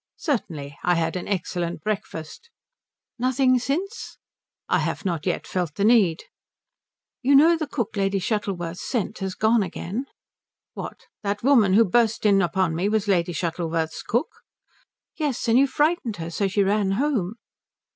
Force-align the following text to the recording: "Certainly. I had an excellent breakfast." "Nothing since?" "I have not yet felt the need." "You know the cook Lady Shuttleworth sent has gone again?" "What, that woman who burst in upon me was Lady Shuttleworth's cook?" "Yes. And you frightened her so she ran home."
"Certainly. 0.17 0.79
I 0.81 0.95
had 0.95 1.15
an 1.15 1.27
excellent 1.27 1.83
breakfast." 1.83 2.49
"Nothing 3.19 3.59
since?" 3.59 4.17
"I 4.67 4.79
have 4.79 5.05
not 5.05 5.27
yet 5.27 5.45
felt 5.45 5.75
the 5.75 5.83
need." 5.85 6.23
"You 7.21 7.35
know 7.35 7.55
the 7.55 7.67
cook 7.67 7.95
Lady 7.95 8.17
Shuttleworth 8.17 8.79
sent 8.79 9.19
has 9.19 9.35
gone 9.35 9.61
again?" 9.61 10.05
"What, 10.73 11.01
that 11.21 11.43
woman 11.43 11.73
who 11.73 11.85
burst 11.85 12.25
in 12.25 12.41
upon 12.41 12.73
me 12.75 12.89
was 12.89 13.07
Lady 13.07 13.31
Shuttleworth's 13.31 14.01
cook?" 14.01 14.41
"Yes. 15.17 15.47
And 15.47 15.59
you 15.59 15.67
frightened 15.67 16.15
her 16.15 16.31
so 16.31 16.47
she 16.47 16.63
ran 16.63 16.93
home." 16.93 17.35